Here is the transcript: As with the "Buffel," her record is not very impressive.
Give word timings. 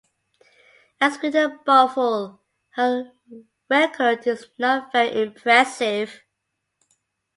As 0.99 1.21
with 1.21 1.33
the 1.33 1.59
"Buffel," 1.63 2.39
her 2.71 3.11
record 3.69 4.25
is 4.25 4.47
not 4.57 4.91
very 4.91 5.21
impressive. 5.21 6.23